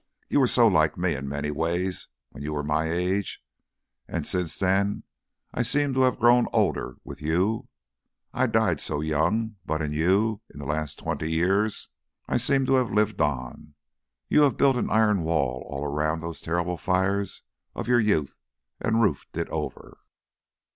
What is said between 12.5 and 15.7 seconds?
to have lived on. You have built an iron wall